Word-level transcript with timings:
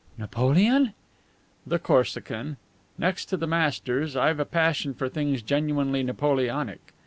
"Napoleon?" 0.17 0.95
"The 1.67 1.77
Corsican. 1.77 2.57
Next 2.97 3.25
to 3.25 3.37
the 3.37 3.45
masters, 3.45 4.15
I've 4.15 4.39
a 4.39 4.45
passion 4.45 4.95
for 4.95 5.09
things 5.09 5.43
genuinely 5.43 6.01
Napoleonic. 6.01 6.95